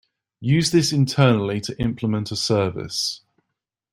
Use 0.39 0.71
this 0.71 0.91
internally 0.91 1.61
to 1.61 1.79
implement 1.79 2.31
a 2.31 2.35
service. 2.35 3.21